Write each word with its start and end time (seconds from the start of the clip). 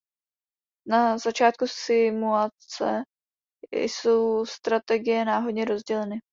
Na 0.87 1.17
začátku 1.17 1.67
simulace 1.67 3.03
jsou 3.71 4.45
strategie 4.45 5.25
náhodně 5.25 5.65
rozděleny. 5.65 6.21